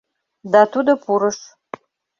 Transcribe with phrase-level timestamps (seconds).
[0.51, 1.39] —Да Тудо пурыш.